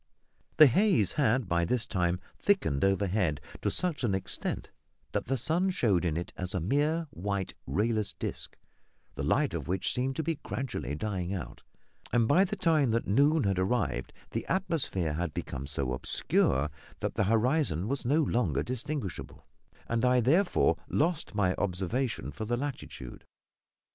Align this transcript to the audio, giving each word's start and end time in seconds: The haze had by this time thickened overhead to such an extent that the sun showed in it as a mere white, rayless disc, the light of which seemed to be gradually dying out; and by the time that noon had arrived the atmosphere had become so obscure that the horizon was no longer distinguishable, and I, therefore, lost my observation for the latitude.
The 0.57 0.65
haze 0.65 1.11
had 1.11 1.47
by 1.47 1.63
this 1.63 1.85
time 1.85 2.19
thickened 2.35 2.83
overhead 2.83 3.39
to 3.61 3.69
such 3.69 4.03
an 4.03 4.15
extent 4.15 4.71
that 5.11 5.27
the 5.27 5.37
sun 5.37 5.69
showed 5.69 6.03
in 6.05 6.17
it 6.17 6.33
as 6.35 6.55
a 6.55 6.59
mere 6.59 7.05
white, 7.11 7.53
rayless 7.67 8.11
disc, 8.13 8.57
the 9.13 9.21
light 9.21 9.53
of 9.53 9.67
which 9.67 9.93
seemed 9.93 10.15
to 10.15 10.23
be 10.23 10.39
gradually 10.41 10.95
dying 10.95 11.35
out; 11.35 11.61
and 12.11 12.27
by 12.27 12.43
the 12.45 12.55
time 12.55 12.89
that 12.89 13.05
noon 13.05 13.43
had 13.43 13.59
arrived 13.59 14.11
the 14.31 14.43
atmosphere 14.47 15.13
had 15.13 15.35
become 15.35 15.67
so 15.67 15.93
obscure 15.93 16.71
that 16.99 17.13
the 17.13 17.25
horizon 17.25 17.87
was 17.87 18.03
no 18.03 18.23
longer 18.23 18.63
distinguishable, 18.63 19.45
and 19.87 20.03
I, 20.03 20.19
therefore, 20.19 20.77
lost 20.89 21.35
my 21.35 21.53
observation 21.59 22.31
for 22.31 22.45
the 22.45 22.57
latitude. 22.57 23.23